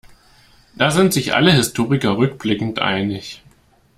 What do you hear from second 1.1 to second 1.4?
sich